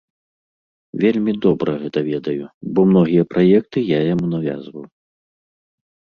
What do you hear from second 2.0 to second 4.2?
ведаю, бо многія праекты я